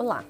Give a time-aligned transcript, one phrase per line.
[0.00, 0.24] Olá!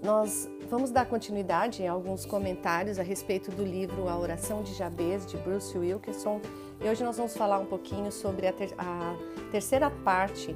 [0.00, 5.26] Nós vamos dar continuidade a alguns comentários a respeito do livro A Oração de Jabez,
[5.26, 6.40] de Bruce Wilkinson.
[6.80, 9.16] E hoje nós vamos falar um pouquinho sobre a, ter a
[9.50, 10.54] terceira parte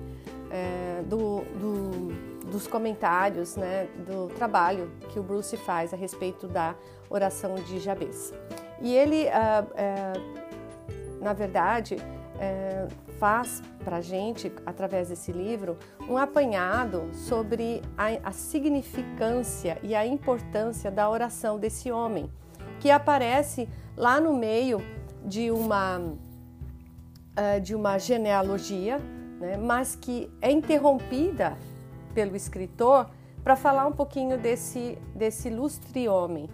[0.48, 6.76] é, do, do, dos comentários, né, do trabalho que o Bruce faz a respeito da
[7.10, 8.32] oração de Jabez.
[8.80, 15.76] E ele, uh, uh, na verdade, uh, faz para a gente, através desse livro,
[16.08, 22.30] um apanhado sobre a, a significância e a importância da oração desse homem,
[22.80, 24.80] que aparece lá no meio
[25.24, 28.98] de uma, uh, de uma genealogia,
[29.40, 31.56] né, mas que é interrompida
[32.14, 33.10] pelo escritor
[33.42, 36.48] para falar um pouquinho desse, desse ilustre homem.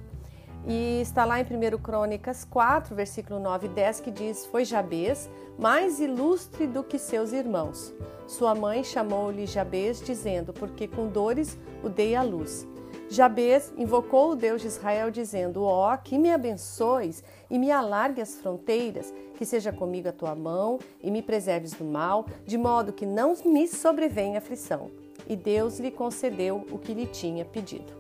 [0.69, 5.31] E está lá em 1 Crônicas 4, versículo 9 e 10, que diz: Foi Jabez
[5.59, 7.95] mais ilustre do que seus irmãos.
[8.27, 12.67] Sua mãe chamou-lhe Jabez, dizendo: Porque com dores o dei à luz.
[13.09, 18.21] Jabez invocou o Deus de Israel, dizendo: Ó, oh, que me abençoes e me alargue
[18.21, 22.93] as fronteiras, que seja comigo a tua mão e me preserves do mal, de modo
[22.93, 24.91] que não me sobrevenha aflição.
[25.27, 27.97] E Deus lhe concedeu o que lhe tinha pedido.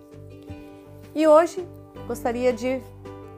[1.14, 1.66] E hoje
[2.08, 2.80] gostaria de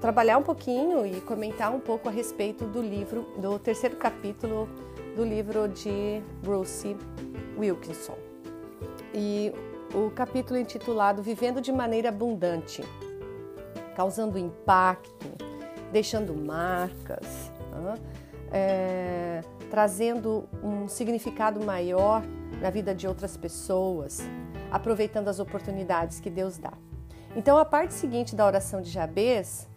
[0.00, 4.68] trabalhar um pouquinho e comentar um pouco a respeito do livro, do terceiro capítulo
[5.16, 6.96] do livro de Bruce
[7.58, 8.16] Wilkinson.
[9.12, 9.52] E
[9.92, 12.84] o capítulo intitulado Vivendo de Maneira Abundante,
[13.96, 15.26] causando impacto,
[15.90, 17.50] deixando marcas,
[18.52, 22.22] é, trazendo um significado maior
[22.60, 24.20] na vida de outras pessoas,
[24.70, 26.72] aproveitando as oportunidades que Deus dá.
[27.36, 29.68] Então, a parte seguinte da oração de Jabez,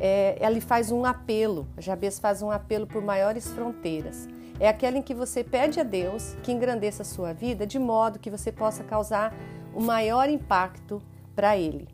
[0.00, 1.66] é, faz um apelo.
[1.78, 4.28] Jabez faz um apelo por maiores fronteiras.
[4.58, 8.18] É aquela em que você pede a Deus que engrandeça a sua vida de modo
[8.18, 9.34] que você possa causar
[9.74, 11.02] o maior impacto
[11.34, 11.88] para Ele.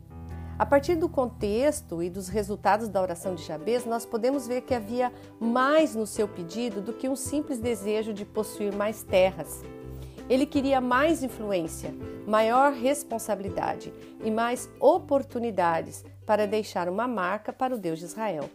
[0.57, 4.73] A partir do contexto e dos resultados da oração de Jabez, nós podemos ver que
[4.73, 9.61] havia mais no seu pedido do que um simples desejo de possuir mais terras.
[10.33, 11.93] Ele queria mais influência,
[12.25, 18.49] maior responsabilidade e mais oportunidades para deixar uma marca para o Deus de Israel.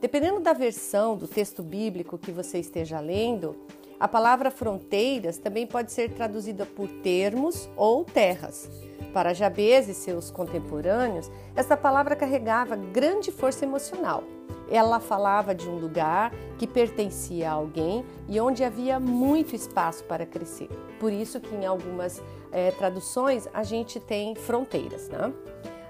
[0.00, 3.54] Dependendo da versão do texto bíblico que você esteja lendo,
[4.00, 8.68] a palavra fronteiras também pode ser traduzida por termos ou terras.
[9.14, 14.24] Para Jabez e seus contemporâneos, essa palavra carregava grande força emocional.
[14.72, 20.24] Ela falava de um lugar que pertencia a alguém e onde havia muito espaço para
[20.24, 20.70] crescer.
[20.98, 25.10] Por isso que em algumas é, traduções a gente tem fronteiras.
[25.10, 25.30] Né?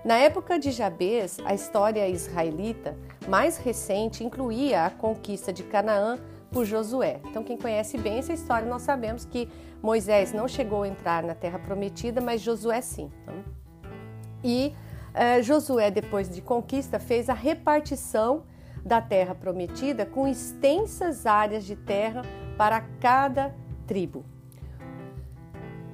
[0.04, 2.98] Na época de Jabez, a história israelita
[3.28, 6.18] mais recente incluía a conquista de Canaã
[6.50, 7.20] por Josué.
[7.24, 9.48] Então, quem conhece bem essa história, nós sabemos que
[9.80, 13.12] Moisés não chegou a entrar na terra prometida, mas Josué sim.
[13.24, 13.44] Né?
[14.42, 14.74] E
[15.14, 18.42] uh, Josué, depois de conquista, fez a repartição
[18.84, 22.22] da terra prometida com extensas áreas de terra
[22.56, 23.54] para cada
[23.86, 24.24] tribo.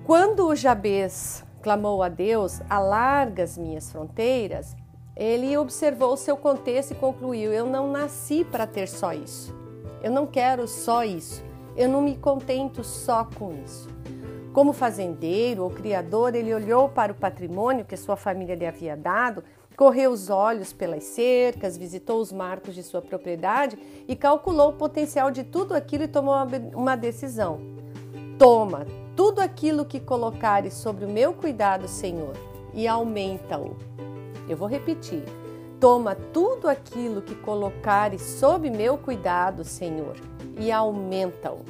[0.04, 4.74] Quando Jabez clamou a Deus, alarga as minhas fronteiras,
[5.14, 9.54] ele observou o seu contexto e concluiu: Eu não nasci para ter só isso.
[10.02, 11.44] Eu não quero só isso.
[11.76, 13.88] Eu não me contento só com isso.
[14.52, 19.44] Como fazendeiro ou criador, ele olhou para o patrimônio que sua família lhe havia dado,
[19.78, 23.78] correu os olhos pelas cercas, visitou os marcos de sua propriedade
[24.08, 26.34] e calculou o potencial de tudo aquilo e tomou
[26.74, 27.60] uma decisão.
[28.36, 28.84] Toma
[29.14, 32.32] tudo aquilo que colocares sobre o meu cuidado, Senhor,
[32.74, 33.76] e aumenta-o.
[34.48, 35.22] Eu vou repetir.
[35.78, 40.16] Toma tudo aquilo que colocares sob meu cuidado, Senhor,
[40.58, 41.60] e aumenta-o.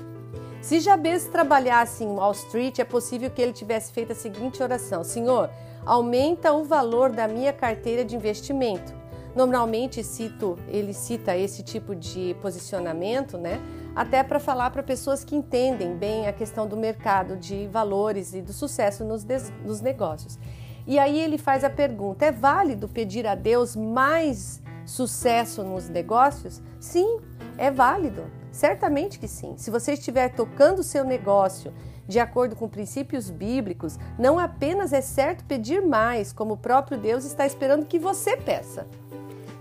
[0.62, 5.04] Se Jabez trabalhasse em Wall Street, é possível que ele tivesse feito a seguinte oração:
[5.04, 5.50] Senhor,
[5.84, 8.93] aumenta o valor da minha carteira de investimento.
[9.34, 13.61] Normalmente cito, ele cita esse tipo de posicionamento, né?
[13.94, 18.43] Até para falar para pessoas que entendem bem a questão do mercado de valores e
[18.43, 19.25] do sucesso nos,
[19.64, 20.38] nos negócios.
[20.87, 26.62] E aí ele faz a pergunta: é válido pedir a Deus mais sucesso nos negócios?
[26.81, 27.20] Sim,
[27.56, 28.25] é válido.
[28.50, 29.55] Certamente que sim.
[29.56, 31.73] Se você estiver tocando o seu negócio
[32.08, 37.25] de acordo com princípios bíblicos, não apenas é certo pedir mais, como o próprio Deus
[37.25, 38.87] está esperando que você peça.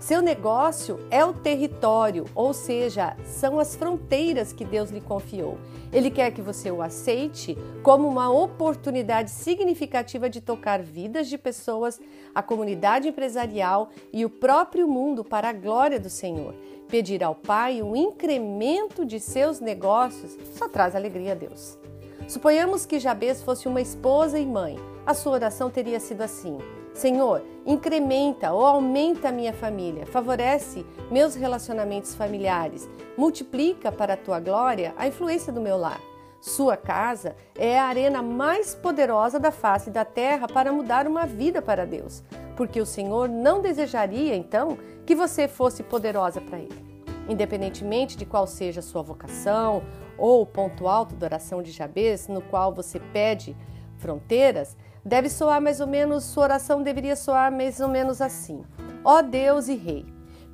[0.00, 5.58] Seu negócio é o território, ou seja, são as fronteiras que Deus lhe confiou.
[5.92, 12.00] Ele quer que você o aceite como uma oportunidade significativa de tocar vidas de pessoas,
[12.32, 16.54] a comunidade empresarial e o próprio mundo para a glória do Senhor.
[16.88, 21.76] Pedir ao Pai um incremento de seus negócios só traz alegria a Deus.
[22.26, 24.76] Suponhamos que Jabez fosse uma esposa e mãe.
[25.06, 26.58] A sua oração teria sido assim:
[26.92, 34.40] Senhor, incrementa ou aumenta a minha família, favorece meus relacionamentos familiares, multiplica para a tua
[34.40, 36.00] glória a influência do meu lar.
[36.40, 41.60] Sua casa é a arena mais poderosa da face da terra para mudar uma vida
[41.60, 42.22] para Deus,
[42.56, 46.86] porque o Senhor não desejaria então que você fosse poderosa para Ele.
[47.28, 49.82] Independentemente de qual seja a sua vocação
[50.18, 53.56] ou o ponto alto da oração de Jabez, no qual você pede
[53.98, 58.64] fronteiras, deve soar mais ou menos, sua oração deveria soar mais ou menos assim:
[59.04, 60.04] Ó oh Deus e Rei,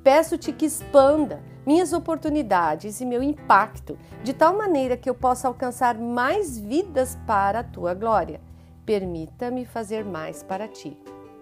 [0.03, 5.97] peço-te que expanda minhas oportunidades e meu impacto, de tal maneira que eu possa alcançar
[5.97, 8.39] mais vidas para a tua glória.
[8.85, 10.95] Permita-me fazer mais para ti.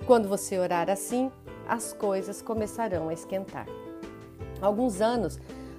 [0.08, 1.30] Quando você orar assim,
[1.68, 3.66] as coisas começarão a esquentar.
[4.62, 5.38] Alguns anos,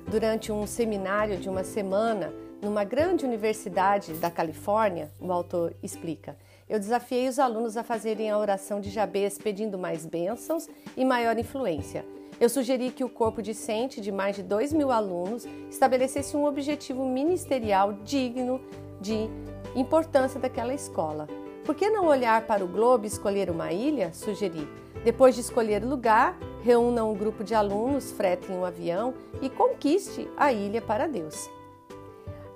[0.09, 6.37] durante um seminário de uma semana numa grande universidade da Califórnia, o autor explica,
[6.69, 10.67] eu desafiei os alunos a fazerem a oração de Jabez pedindo mais bênçãos
[10.97, 12.07] e maior influência.
[12.41, 17.05] Eu sugeri que o corpo discente de mais de 2 mil alunos estabelecesse um objetivo
[17.05, 18.61] ministerial digno
[19.01, 19.29] de
[19.77, 21.29] importância daquela escola.
[21.65, 24.13] Por que não olhar para o globo e escolher uma ilha?
[24.13, 24.69] Sugeri.
[25.03, 30.29] Depois de escolher o lugar, reúna um grupo de alunos, frete um avião e conquiste
[30.37, 31.49] a ilha para Deus.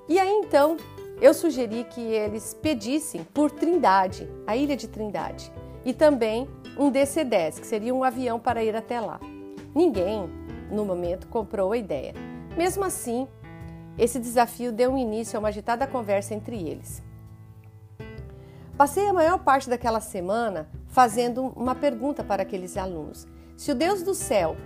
[0.07, 0.77] E aí então
[1.23, 5.51] eu sugeri que eles pedissem por Trindade, a ilha de Trindade,
[5.85, 6.47] e também
[6.79, 9.19] um DC-10, que seria um avião para ir até lá.
[9.75, 10.29] Ninguém,
[10.71, 12.13] no momento, comprou a ideia.
[12.57, 13.27] Mesmo assim,
[13.99, 17.03] esse desafio deu início a uma agitada conversa entre eles.
[18.79, 23.27] Passei a maior parte daquela semana fazendo uma pergunta para aqueles alunos.
[23.57, 24.57] Se o Deus do céu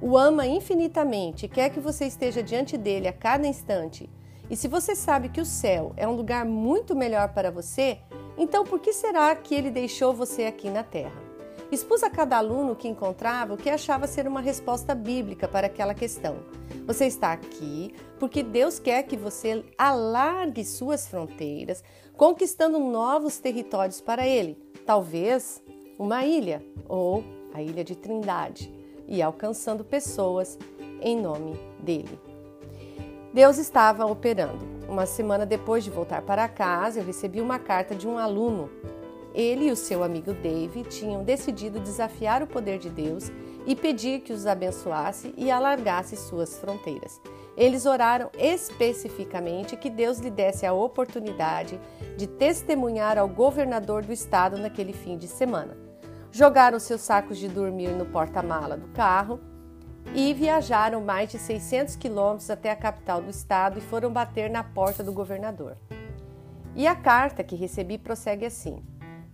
[0.00, 4.08] o ama infinitamente e quer que você esteja diante dele a cada instante,
[4.48, 7.98] e se você sabe que o céu é um lugar muito melhor para você,
[8.38, 11.31] então por que será que ele deixou você aqui na terra?
[11.72, 15.94] Expus a cada aluno que encontrava o que achava ser uma resposta bíblica para aquela
[15.94, 16.36] questão.
[16.86, 21.82] Você está aqui porque Deus quer que você alargue suas fronteiras,
[22.14, 24.54] conquistando novos territórios para Ele,
[24.84, 25.62] talvez
[25.98, 27.24] uma ilha ou
[27.54, 28.70] a Ilha de Trindade,
[29.08, 30.58] e alcançando pessoas
[31.00, 32.20] em nome dele.
[33.32, 34.62] Deus estava operando.
[34.86, 38.68] Uma semana depois de voltar para casa, eu recebi uma carta de um aluno
[39.34, 43.30] ele e o seu amigo Dave tinham decidido desafiar o poder de Deus
[43.66, 47.20] e pedir que os abençoasse e alargasse suas fronteiras.
[47.56, 51.78] Eles oraram especificamente que Deus lhe desse a oportunidade
[52.16, 55.76] de testemunhar ao governador do estado naquele fim de semana.
[56.30, 59.38] Jogaram seus sacos de dormir no porta-mala do carro
[60.14, 64.64] e viajaram mais de 600 quilômetros até a capital do estado e foram bater na
[64.64, 65.76] porta do governador.
[66.74, 68.82] E a carta que recebi prossegue assim: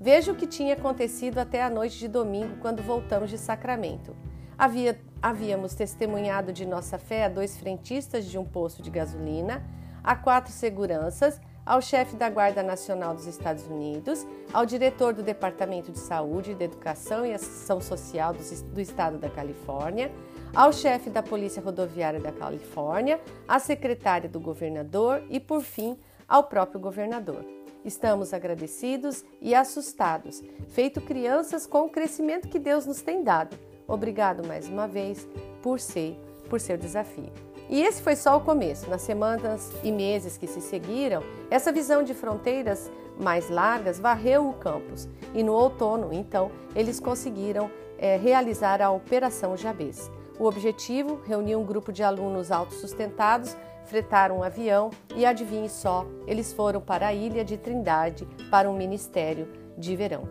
[0.01, 4.15] Veja o que tinha acontecido até a noite de domingo, quando voltamos de Sacramento.
[4.57, 9.61] Havia, havíamos testemunhado de nossa fé a dois frentistas de um posto de gasolina,
[10.03, 15.91] a quatro seguranças, ao chefe da Guarda Nacional dos Estados Unidos, ao diretor do Departamento
[15.91, 20.13] de Saúde, de Educação e Ação Social do, do Estado da Califórnia,
[20.55, 26.45] ao chefe da Polícia Rodoviária da Califórnia, à secretária do governador e, por fim, ao
[26.45, 27.58] próprio governador.
[27.85, 33.57] Estamos agradecidos e assustados, feito crianças com o crescimento que Deus nos tem dado.
[33.87, 35.27] Obrigado mais uma vez
[35.63, 36.19] por ser,
[36.51, 37.33] por seu desafio.
[37.71, 38.89] E esse foi só o começo.
[38.89, 44.55] Nas semanas e meses que se seguiram, essa visão de fronteiras mais largas varreu o
[44.55, 45.09] campus.
[45.35, 50.11] E no outono, então, eles conseguiram é, realizar a Operação Jabez.
[50.39, 53.57] O objetivo: reunir um grupo de alunos autossustentados
[53.89, 58.77] fretaram um avião e adivinhe só, eles foram para a ilha de Trindade para um
[58.77, 60.29] ministério de verão.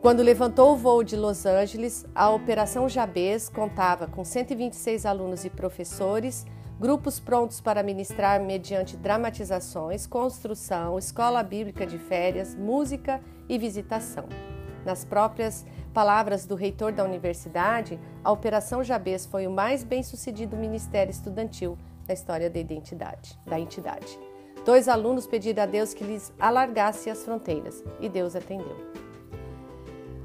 [0.00, 5.50] Quando levantou o voo de Los Angeles, a Operação Jabez contava com 126 alunos e
[5.50, 6.44] professores,
[6.78, 14.53] grupos prontos para ministrar mediante dramatizações, construção, escola bíblica de férias, música e visitação.
[14.84, 21.10] Nas próprias palavras do reitor da universidade, a Operação Jabez foi o mais bem-sucedido ministério
[21.10, 24.18] estudantil da história da identidade, da entidade.
[24.64, 28.76] Dois alunos pediram a Deus que lhes alargasse as fronteiras e Deus atendeu.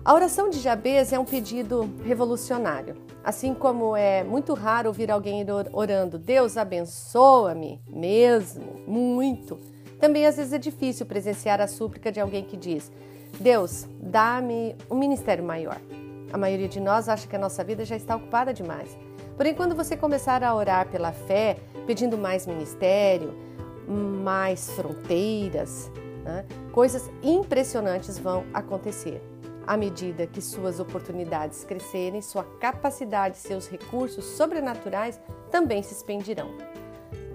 [0.03, 2.95] A oração de Jabez é um pedido revolucionário.
[3.23, 9.59] Assim como é muito raro ouvir alguém orando, Deus abençoa-me, mesmo, muito.
[9.99, 12.89] Também às vezes é difícil presenciar a súplica de alguém que diz:
[13.39, 15.79] Deus, dá-me um ministério maior.
[16.31, 18.97] A maioria de nós acha que a nossa vida já está ocupada demais.
[19.35, 21.57] Porém, quando você começar a orar pela fé,
[21.87, 23.33] pedindo mais ministério,
[23.87, 25.89] mais fronteiras,
[26.23, 26.45] né?
[26.71, 29.21] coisas impressionantes vão acontecer.
[29.65, 35.19] À medida que suas oportunidades crescerem, sua capacidade, seus recursos sobrenaturais
[35.51, 36.68] também se expandirão.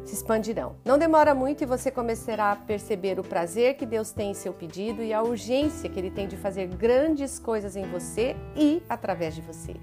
[0.05, 0.77] Se expandirão.
[0.85, 4.53] Não demora muito e você começará a perceber o prazer que Deus tem em seu
[4.53, 9.35] pedido e a urgência que Ele tem de fazer grandes coisas em você e através
[9.35, 9.75] de você.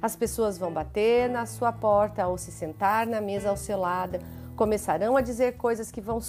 [0.00, 4.18] As pessoas vão bater na sua porta ou se sentar na mesa ao seu lado,
[4.54, 6.20] começarão a dizer coisas que vão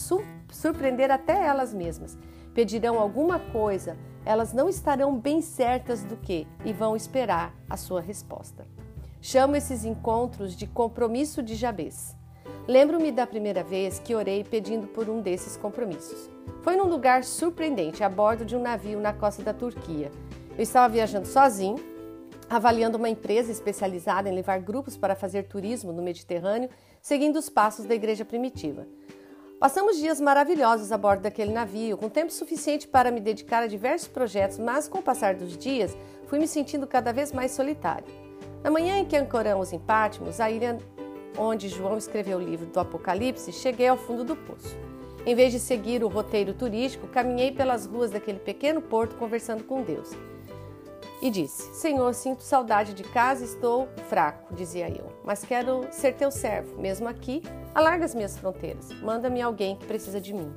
[0.49, 2.17] surpreender até elas mesmas.
[2.53, 8.01] Pedirão alguma coisa, elas não estarão bem certas do que e vão esperar a sua
[8.01, 8.65] resposta.
[9.21, 12.15] Chamo esses encontros de compromisso de Jabez.
[12.67, 16.29] Lembro-me da primeira vez que orei pedindo por um desses compromissos.
[16.61, 20.11] Foi num lugar surpreendente, a bordo de um navio na costa da Turquia.
[20.57, 21.95] Eu estava viajando sozinho
[22.49, 26.69] avaliando uma empresa especializada em levar grupos para fazer turismo no Mediterrâneo,
[27.01, 28.87] seguindo os passos da igreja primitiva.
[29.59, 34.07] Passamos dias maravilhosos a bordo daquele navio, com tempo suficiente para me dedicar a diversos
[34.07, 35.95] projetos, mas com o passar dos dias
[36.27, 38.05] fui me sentindo cada vez mais solitário.
[38.63, 40.77] Na manhã em que ancoramos em Patmos, a ilha
[41.37, 44.75] onde João escreveu o livro do Apocalipse, cheguei ao fundo do poço.
[45.25, 49.81] Em vez de seguir o roteiro turístico, caminhei pelas ruas daquele pequeno porto conversando com
[49.81, 50.15] Deus
[51.21, 56.29] e disse: Senhor, sinto saudade de casa estou fraco, dizia eu, mas quero ser teu
[56.29, 56.79] servo.
[56.79, 57.41] Mesmo aqui,
[57.73, 58.89] alarga as minhas fronteiras.
[59.01, 60.53] Manda-me alguém que precisa de mim.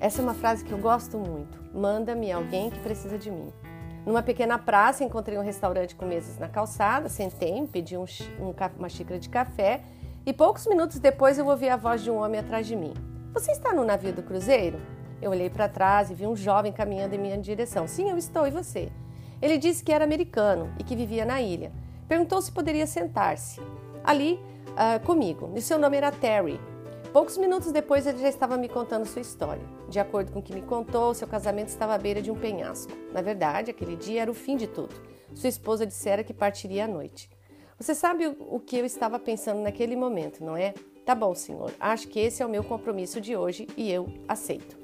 [0.00, 1.58] Essa é uma frase que eu gosto muito.
[1.74, 3.52] Manda-me alguém que precisa de mim.
[4.06, 8.04] Numa pequena praça, encontrei um restaurante com mesas na calçada, sentei, pedi um,
[8.40, 9.82] um, uma xícara de café
[10.24, 12.94] e poucos minutos depois eu ouvi a voz de um homem atrás de mim.
[13.32, 14.80] Você está no navio do cruzeiro?
[15.20, 17.86] Eu olhei para trás e vi um jovem caminhando em minha direção.
[17.86, 18.90] Sim, eu estou, e você?
[19.40, 21.70] Ele disse que era americano e que vivia na ilha.
[22.08, 23.60] Perguntou se poderia sentar-se
[24.02, 24.40] ali
[24.70, 25.52] uh, comigo.
[25.54, 26.58] E seu nome era Terry.
[27.12, 29.62] Poucos minutos depois ele já estava me contando sua história.
[29.88, 32.92] De acordo com o que me contou, seu casamento estava à beira de um penhasco.
[33.12, 34.94] Na verdade, aquele dia era o fim de tudo.
[35.34, 37.28] Sua esposa dissera que partiria à noite.
[37.76, 40.72] Você sabe o que eu estava pensando naquele momento, não é?
[41.04, 41.72] Tá bom, senhor.
[41.80, 44.78] Acho que esse é o meu compromisso de hoje e eu aceito.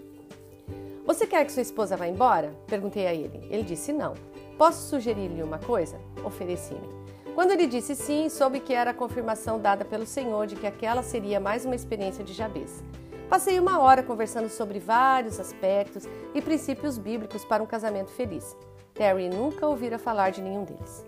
[1.06, 2.52] Você quer que sua esposa vá embora?
[2.66, 3.46] Perguntei a ele.
[3.48, 4.14] Ele disse não.
[4.58, 6.00] Posso sugerir-lhe uma coisa?
[6.24, 7.05] Ofereci-me.
[7.36, 11.02] Quando ele disse sim, soube que era a confirmação dada pelo Senhor de que aquela
[11.02, 12.82] seria mais uma experiência de Jabez.
[13.28, 18.56] Passei uma hora conversando sobre vários aspectos e princípios bíblicos para um casamento feliz.
[18.94, 21.04] Terry nunca ouvira falar de nenhum deles.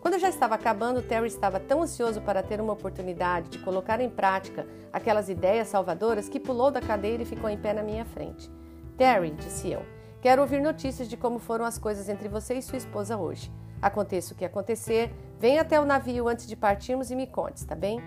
[0.00, 4.10] Quando já estava acabando, Terry estava tão ansioso para ter uma oportunidade de colocar em
[4.10, 8.50] prática aquelas ideias salvadoras que pulou da cadeira e ficou em pé na minha frente.
[8.96, 9.86] Terry, disse eu,
[10.20, 13.52] Quero ouvir notícias de como foram as coisas entre você e sua esposa hoje.
[13.80, 17.74] Aconteça o que acontecer, venha até o navio antes de partirmos e me conte, está
[17.74, 17.98] bem?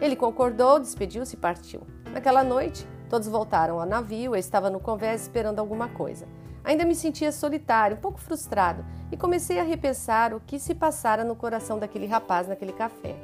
[0.00, 1.82] Ele concordou, despediu-se e partiu.
[2.12, 6.26] Naquela noite, todos voltaram ao navio, eu estava no convés esperando alguma coisa.
[6.64, 11.22] Ainda me sentia solitário, um pouco frustrado, e comecei a repensar o que se passara
[11.22, 13.14] no coração daquele rapaz naquele café.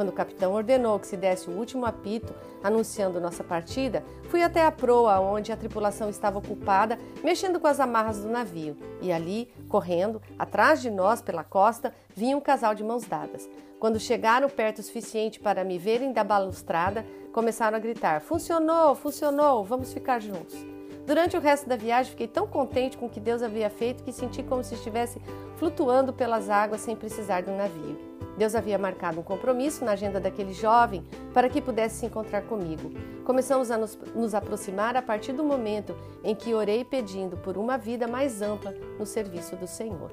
[0.00, 4.64] Quando o capitão ordenou que se desse o último apito anunciando nossa partida, fui até
[4.64, 8.78] a proa onde a tripulação estava ocupada, mexendo com as amarras do navio.
[9.02, 13.46] E ali, correndo, atrás de nós pela costa, vinha um casal de mãos dadas.
[13.78, 19.62] Quando chegaram perto o suficiente para me verem da balustrada, começaram a gritar: Funcionou, funcionou,
[19.64, 20.56] vamos ficar juntos.
[21.06, 24.14] Durante o resto da viagem, fiquei tão contente com o que Deus havia feito que
[24.14, 25.20] senti como se estivesse
[25.56, 28.09] flutuando pelas águas sem precisar do navio.
[28.40, 31.04] Deus havia marcado um compromisso na agenda daquele jovem
[31.34, 32.90] para que pudesse se encontrar comigo.
[33.22, 35.94] Começamos a nos, nos, aproximar a partir do momento
[36.24, 40.10] em que orei pedindo por uma vida mais ampla no serviço do Senhor.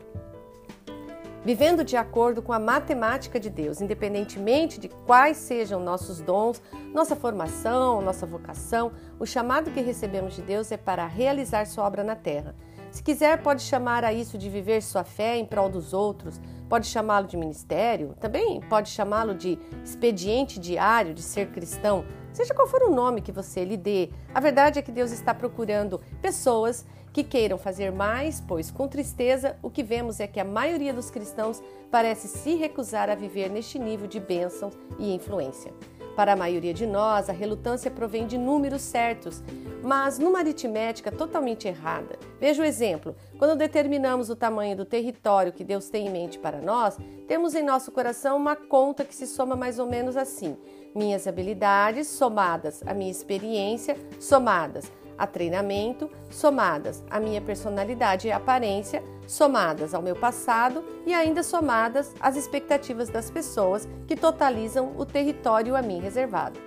[1.45, 6.61] Vivendo de acordo com a matemática de Deus, independentemente de quais sejam nossos dons,
[6.93, 12.03] nossa formação, nossa vocação, o chamado que recebemos de Deus é para realizar sua obra
[12.03, 12.53] na terra.
[12.91, 16.87] Se quiser, pode chamar a isso de viver sua fé em prol dos outros, pode
[16.87, 22.83] chamá-lo de ministério, também pode chamá-lo de expediente diário de ser cristão, seja qual for
[22.83, 24.09] o nome que você lhe dê.
[24.33, 29.57] A verdade é que Deus está procurando pessoas que queiram fazer mais, pois com tristeza
[29.61, 33.79] o que vemos é que a maioria dos cristãos parece se recusar a viver neste
[33.79, 35.73] nível de bênção e influência.
[36.17, 39.43] Para a maioria de nós, a relutância provém de números certos,
[39.83, 42.17] mas numa aritmética totalmente errada.
[42.39, 46.59] Veja o exemplo: quando determinamos o tamanho do território que Deus tem em mente para
[46.59, 46.97] nós,
[47.27, 50.57] temos em nosso coração uma conta que se soma mais ou menos assim:
[50.95, 59.03] minhas habilidades somadas à minha experiência, somadas a treinamento, somadas à minha personalidade e aparência,
[59.27, 65.75] somadas ao meu passado e ainda somadas às expectativas das pessoas que totalizam o território
[65.75, 66.59] a mim reservado.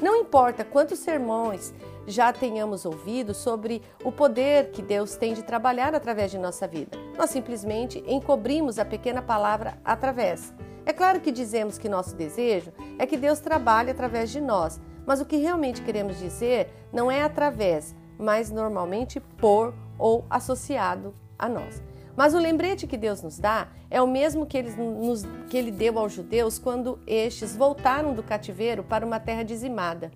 [0.00, 1.74] Não importa quantos sermões
[2.06, 6.96] já tenhamos ouvido sobre o poder que Deus tem de trabalhar através de nossa vida,
[7.16, 10.52] nós simplesmente encobrimos a pequena palavra através.
[10.84, 15.20] É claro que dizemos que nosso desejo é que Deus trabalhe através de nós, mas
[15.20, 21.82] o que realmente queremos dizer não é através, mas normalmente por ou associado a nós.
[22.16, 25.70] Mas o lembrete que Deus nos dá é o mesmo que ele, nos, que ele
[25.70, 30.10] deu aos judeus quando estes voltaram do cativeiro para uma terra dizimada.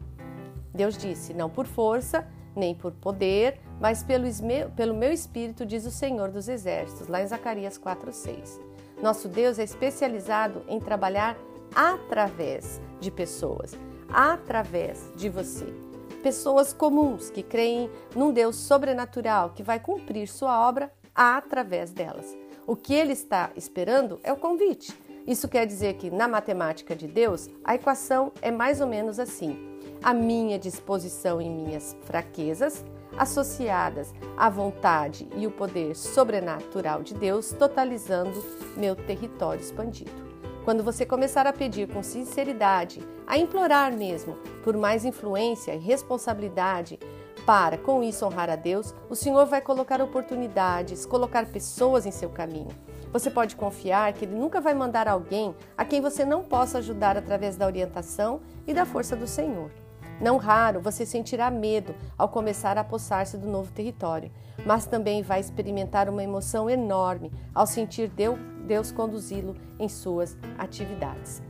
[0.75, 4.27] Deus disse: Não por força, nem por poder, mas pelo,
[4.75, 8.59] pelo meu espírito, diz o Senhor dos Exércitos, lá em Zacarias 4,6.
[9.03, 11.37] Nosso Deus é especializado em trabalhar
[11.75, 13.77] através de pessoas,
[14.13, 15.67] através de você.
[16.23, 22.37] Pessoas comuns que creem num Deus sobrenatural que vai cumprir sua obra através delas.
[22.67, 24.95] O que ele está esperando é o convite.
[25.27, 29.79] Isso quer dizer que, na matemática de Deus, a equação é mais ou menos assim:
[30.03, 32.85] a minha disposição em minhas fraquezas,
[33.17, 38.43] associadas à vontade e o poder sobrenatural de Deus, totalizando
[38.77, 40.30] meu território expandido.
[40.65, 46.99] Quando você começar a pedir com sinceridade, a implorar mesmo por mais influência e responsabilidade,
[47.47, 52.29] para, com isso, honrar a Deus, o Senhor vai colocar oportunidades, colocar pessoas em seu
[52.29, 52.69] caminho.
[53.11, 57.17] Você pode confiar que Ele nunca vai mandar alguém a quem você não possa ajudar
[57.17, 59.71] através da orientação e da força do Senhor.
[60.21, 64.31] Não raro você sentirá medo ao começar a apossar-se do novo território,
[64.67, 68.39] mas também vai experimentar uma emoção enorme ao sentir Deus
[68.93, 71.43] conduzi-lo em suas atividades.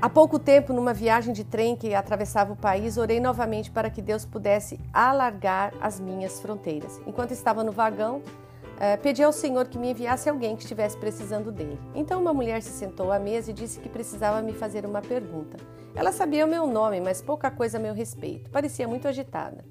[0.00, 4.02] Há pouco tempo, numa viagem de trem que atravessava o país, orei novamente para que
[4.02, 7.00] Deus pudesse alargar as minhas fronteiras.
[7.06, 8.22] Enquanto estava no vagão,
[8.78, 11.80] eh, pedi ao Senhor que me enviasse alguém que estivesse precisando dele.
[11.94, 15.56] Então, uma mulher se sentou à mesa e disse que precisava me fazer uma pergunta.
[15.94, 18.50] Ela sabia o meu nome, mas pouca coisa a meu respeito.
[18.50, 19.64] Parecia muito agitada.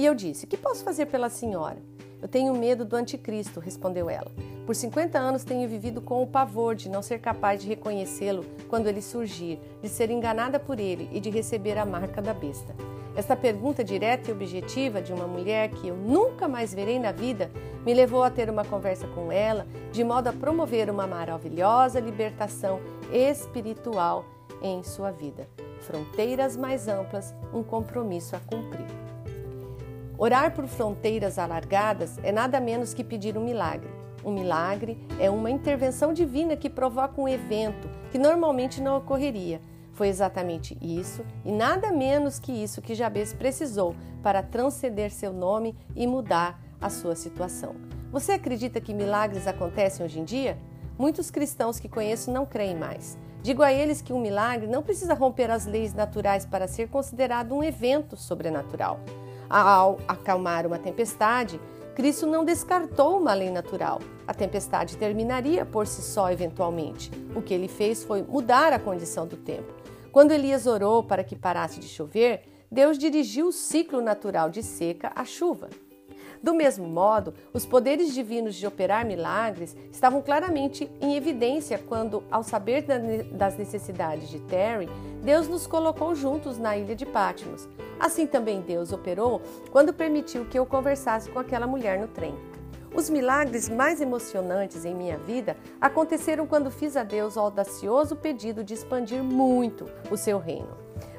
[0.00, 1.76] E eu disse: Que posso fazer pela senhora?
[2.22, 4.32] Eu tenho medo do anticristo, respondeu ela.
[4.64, 8.86] Por 50 anos tenho vivido com o pavor de não ser capaz de reconhecê-lo quando
[8.86, 12.74] ele surgir, de ser enganada por ele e de receber a marca da besta.
[13.14, 17.50] Esta pergunta direta e objetiva de uma mulher que eu nunca mais verei na vida
[17.84, 22.80] me levou a ter uma conversa com ela, de modo a promover uma maravilhosa libertação
[23.12, 24.24] espiritual
[24.62, 25.46] em sua vida.
[25.82, 28.99] Fronteiras mais amplas, um compromisso a cumprir.
[30.22, 33.88] Orar por fronteiras alargadas é nada menos que pedir um milagre.
[34.22, 39.62] Um milagre é uma intervenção divina que provoca um evento que normalmente não ocorreria.
[39.94, 45.74] Foi exatamente isso e nada menos que isso que Jabez precisou para transcender seu nome
[45.96, 47.74] e mudar a sua situação.
[48.12, 50.58] Você acredita que milagres acontecem hoje em dia?
[50.98, 53.16] Muitos cristãos que conheço não creem mais.
[53.42, 57.54] Digo a eles que um milagre não precisa romper as leis naturais para ser considerado
[57.54, 59.00] um evento sobrenatural.
[59.50, 61.60] Ao acalmar uma tempestade,
[61.96, 64.00] Cristo não descartou uma lei natural.
[64.24, 67.10] A tempestade terminaria por si só eventualmente.
[67.34, 69.74] O que ele fez foi mudar a condição do tempo.
[70.12, 75.10] Quando Elias orou para que parasse de chover, Deus dirigiu o ciclo natural de seca
[75.16, 75.68] à chuva.
[76.42, 82.42] Do mesmo modo, os poderes divinos de operar milagres estavam claramente em evidência quando, ao
[82.42, 82.82] saber
[83.30, 84.88] das necessidades de Terry,
[85.22, 87.68] Deus nos colocou juntos na ilha de Patmos.
[87.98, 92.34] Assim também Deus operou quando permitiu que eu conversasse com aquela mulher no trem.
[92.94, 98.64] Os milagres mais emocionantes em minha vida aconteceram quando fiz a Deus o audacioso pedido
[98.64, 100.76] de expandir muito o seu reino.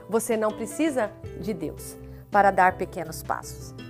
[0.10, 1.96] Você não precisa de Deus
[2.30, 3.81] para dar pequenos passos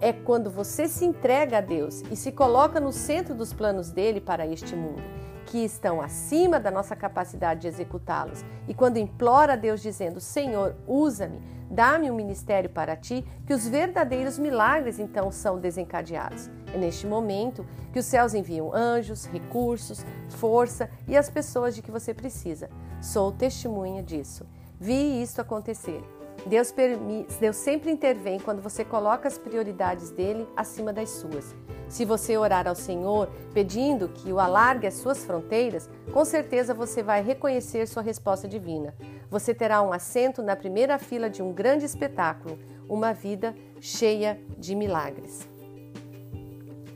[0.00, 4.20] é quando você se entrega a Deus e se coloca no centro dos planos dele
[4.20, 5.02] para este mundo,
[5.46, 8.44] que estão acima da nossa capacidade de executá-los.
[8.66, 13.66] E quando implora a Deus dizendo: Senhor, usa-me, dá-me um ministério para ti, que os
[13.66, 16.50] verdadeiros milagres então são desencadeados.
[16.72, 21.90] É neste momento que os céus enviam anjos, recursos, força e as pessoas de que
[21.90, 22.68] você precisa.
[23.00, 24.46] Sou testemunha disso.
[24.80, 26.02] Vi isto acontecer
[26.46, 31.54] Deus, permite, Deus sempre intervém quando você coloca as prioridades dele acima das suas.
[31.88, 37.02] Se você orar ao Senhor pedindo que o alargue as suas fronteiras, com certeza você
[37.02, 38.94] vai reconhecer sua resposta divina.
[39.30, 44.74] Você terá um assento na primeira fila de um grande espetáculo, uma vida cheia de
[44.74, 45.48] milagres.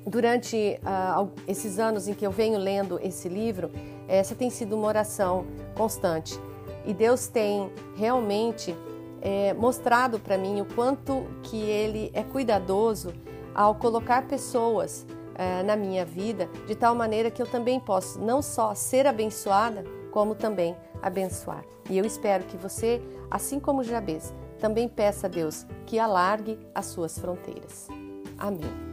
[0.07, 3.71] Durante uh, esses anos em que eu venho lendo esse livro,
[4.07, 6.39] essa tem sido uma oração constante.
[6.87, 8.75] E Deus tem realmente
[9.21, 13.13] é, mostrado para mim o quanto que ele é cuidadoso
[13.55, 18.43] ao colocar pessoas é, na minha vida de tal maneira que eu também posso não
[18.43, 21.65] só ser abençoada, como também abençoar.
[21.89, 23.01] E eu espero que você,
[23.31, 27.89] assim como Jabez, também peça a Deus que alargue as suas fronteiras.
[28.37, 28.88] Amém.